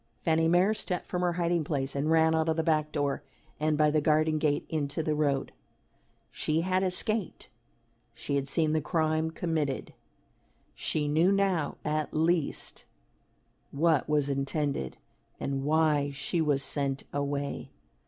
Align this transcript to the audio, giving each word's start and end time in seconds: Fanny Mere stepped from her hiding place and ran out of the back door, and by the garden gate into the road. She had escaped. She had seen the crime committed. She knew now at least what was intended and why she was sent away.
Fanny 0.23 0.47
Mere 0.47 0.73
stepped 0.73 1.05
from 1.05 1.21
her 1.21 1.33
hiding 1.33 1.63
place 1.63 1.95
and 1.95 2.09
ran 2.09 2.33
out 2.33 2.49
of 2.49 2.55
the 2.57 2.63
back 2.63 2.91
door, 2.91 3.21
and 3.59 3.77
by 3.77 3.91
the 3.91 4.01
garden 4.01 4.39
gate 4.39 4.65
into 4.67 5.03
the 5.03 5.13
road. 5.13 5.51
She 6.31 6.61
had 6.61 6.81
escaped. 6.81 7.49
She 8.15 8.33
had 8.33 8.47
seen 8.47 8.73
the 8.73 8.81
crime 8.81 9.29
committed. 9.29 9.93
She 10.73 11.07
knew 11.07 11.31
now 11.31 11.77
at 11.85 12.15
least 12.15 12.83
what 13.69 14.09
was 14.09 14.27
intended 14.27 14.97
and 15.39 15.63
why 15.65 16.09
she 16.09 16.41
was 16.41 16.63
sent 16.63 17.03
away. 17.13 17.69